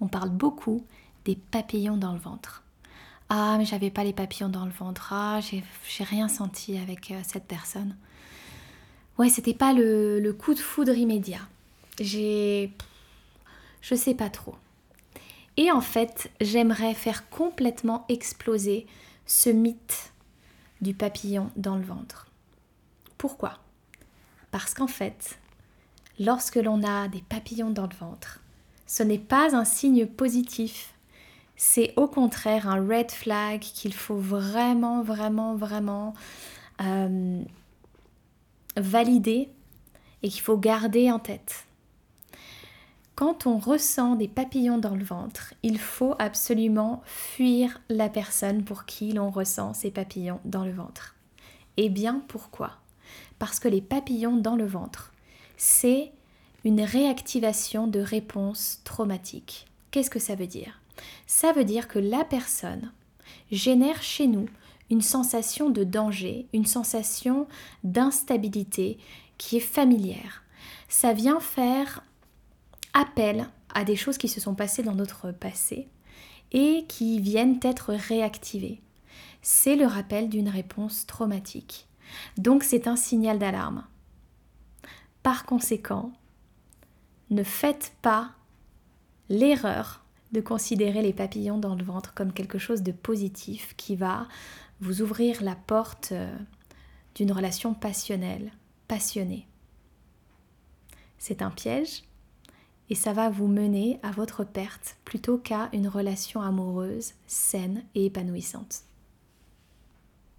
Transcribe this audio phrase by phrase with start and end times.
[0.00, 0.84] on parle beaucoup
[1.24, 2.62] des papillons dans le ventre.
[3.28, 5.12] Ah, mais j'avais pas les papillons dans le ventre.
[5.12, 7.96] Ah, j'ai rien senti avec euh, cette personne.
[9.18, 11.42] Ouais, c'était pas le, le, coup de foudre immédiat.
[12.00, 12.72] J'ai.
[13.82, 14.56] Je sais pas trop.
[15.56, 18.86] Et en fait, j'aimerais faire complètement exploser
[19.26, 20.12] ce mythe
[20.80, 22.26] du papillon dans le ventre.
[23.18, 23.58] Pourquoi?
[24.50, 25.38] Parce qu'en fait,
[26.18, 28.40] lorsque l'on a des papillons dans le ventre,
[28.90, 30.94] ce n'est pas un signe positif.
[31.54, 36.12] C'est au contraire un red flag qu'il faut vraiment, vraiment, vraiment
[36.80, 37.40] euh,
[38.76, 39.48] valider
[40.24, 41.66] et qu'il faut garder en tête.
[43.14, 48.86] Quand on ressent des papillons dans le ventre, il faut absolument fuir la personne pour
[48.86, 51.14] qui l'on ressent ces papillons dans le ventre.
[51.76, 52.72] Et bien pourquoi?
[53.38, 55.12] Parce que les papillons dans le ventre,
[55.56, 56.10] c'est
[56.64, 59.66] une réactivation de réponse traumatique.
[59.90, 60.80] Qu'est-ce que ça veut dire?
[61.26, 62.92] Ça veut dire que la personne
[63.50, 64.46] génère chez nous
[64.90, 67.46] une sensation de danger, une sensation
[67.84, 68.98] d'instabilité
[69.38, 70.42] qui est familière.
[70.88, 72.04] Ça vient faire
[72.92, 75.88] appel à des choses qui se sont passées dans notre passé
[76.52, 78.82] et qui viennent être réactivées.
[79.42, 81.86] C'est le rappel d'une réponse traumatique.
[82.36, 83.84] Donc c'est un signal d'alarme.
[85.22, 86.12] Par conséquent,
[87.30, 88.32] ne faites pas
[89.28, 94.28] l'erreur de considérer les papillons dans le ventre comme quelque chose de positif qui va
[94.80, 96.36] vous ouvrir la porte euh,
[97.14, 98.52] d'une relation passionnelle,
[98.88, 99.46] passionnée.
[101.18, 102.04] C'est un piège
[102.88, 108.06] et ça va vous mener à votre perte plutôt qu'à une relation amoureuse, saine et
[108.06, 108.84] épanouissante.